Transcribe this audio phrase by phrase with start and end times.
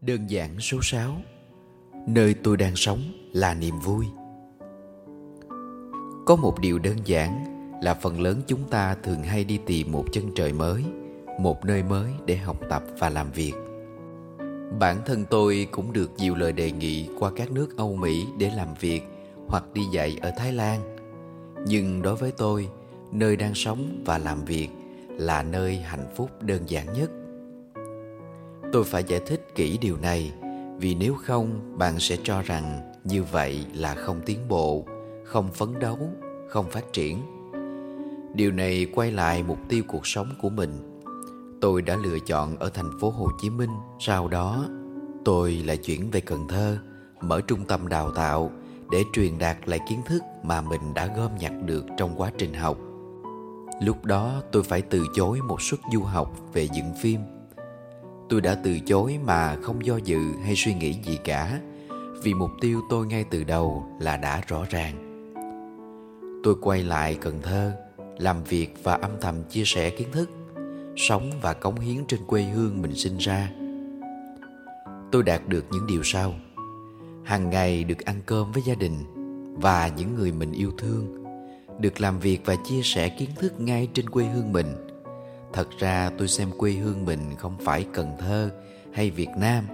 [0.00, 1.16] Đơn giản số 6
[2.06, 3.00] Nơi tôi đang sống
[3.32, 4.06] là niềm vui.
[6.26, 7.44] Có một điều đơn giản
[7.82, 10.84] là phần lớn chúng ta thường hay đi tìm một chân trời mới
[11.40, 13.52] Một nơi mới để học tập và làm việc.
[14.78, 18.50] Bản thân tôi cũng được nhiều lời đề nghị qua các nước Âu Mỹ để
[18.56, 19.02] làm việc
[19.48, 20.96] hoặc đi dạy ở Thái Lan.
[21.66, 22.68] Nhưng đối với tôi,
[23.12, 24.68] nơi đang sống và làm việc
[25.08, 27.10] là nơi hạnh phúc đơn giản nhất
[28.72, 30.32] tôi phải giải thích kỹ điều này,
[30.78, 34.86] vì nếu không, bạn sẽ cho rằng như vậy là không tiến bộ,
[35.24, 35.98] không phấn đấu,
[36.48, 37.18] không phát triển.
[38.34, 41.00] Điều này quay lại mục tiêu cuộc sống của mình.
[41.60, 44.66] Tôi đã lựa chọn ở thành phố hồ chí minh, sau đó
[45.24, 46.78] tôi lại chuyển về cần thơ,
[47.20, 48.50] mở trung tâm đào tạo
[48.90, 52.54] để truyền đạt lại kiến thức mà mình đã gom nhặt được trong quá trình
[52.54, 52.78] học.
[53.82, 57.20] Lúc đó tôi phải từ chối một suất du học về dựng phim
[58.28, 61.60] tôi đã từ chối mà không do dự hay suy nghĩ gì cả,
[62.22, 64.94] vì mục tiêu tôi ngay từ đầu là đã rõ ràng.
[66.44, 67.72] Tôi quay lại cần thơ,
[68.18, 70.30] làm việc và âm thầm chia sẻ kiến thức,
[70.96, 73.50] sống và cống hiến trên quê hương mình sinh ra.
[75.12, 76.34] Tôi đạt được những điều sau.
[77.24, 78.94] Hàng ngày được ăn cơm với gia đình
[79.54, 81.24] và những người mình yêu thương,
[81.80, 84.66] được làm việc và chia sẻ kiến thức ngay trên quê hương mình
[85.52, 88.50] thật ra tôi xem quê hương mình không phải cần thơ
[88.92, 89.64] hay việt nam,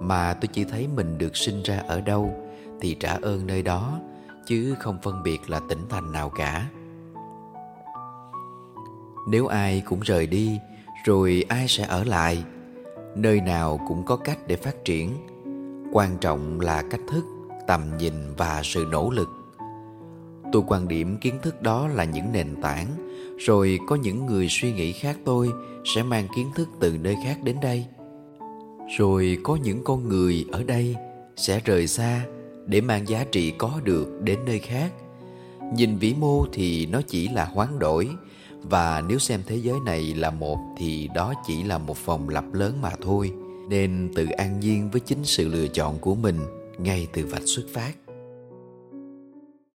[0.00, 2.46] mà tôi chỉ thấy mình được sinh ra ở đâu
[2.80, 4.00] thì trả ơn nơi đó,
[4.46, 6.68] chứ không phân biệt là tỉnh thành nào cả.
[9.28, 10.58] Nếu ai cũng rời đi,
[11.04, 12.44] rồi ai sẽ ở lại?
[13.14, 15.26] Nơi nào cũng có cách để phát triển.
[15.92, 17.24] Quan trọng là cách thức,
[17.66, 19.28] tầm nhìn và sự nỗ lực
[20.52, 22.86] tôi quan điểm kiến thức đó là những nền tảng,
[23.38, 25.50] rồi có những người suy nghĩ khác tôi
[25.94, 27.86] sẽ mang kiến thức từ nơi khác đến đây.
[28.98, 30.96] Rồi có những con người ở đây
[31.36, 32.24] sẽ rời xa
[32.66, 34.92] để mang giá trị có được đến nơi khác.
[35.74, 38.08] Nhìn vĩ mô thì nó chỉ là hoán đổi,
[38.62, 42.54] và nếu xem thế giới này là một thì đó chỉ là một vòng lặp
[42.54, 43.32] lớn mà thôi.
[43.68, 46.38] Nên tự an nhiên với chính sự lựa chọn của mình
[46.78, 47.92] ngay từ vạch xuất phát.